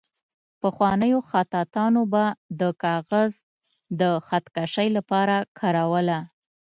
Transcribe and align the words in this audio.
پخوانیو 0.61 1.19
خطاطانو 1.29 2.01
به 2.13 2.23
د 2.59 2.61
کاغذ 2.83 3.31
د 3.99 4.01
خط 4.25 4.45
کشۍ 4.55 4.87
لپاره 4.97 5.35
کاروله. 5.59 6.19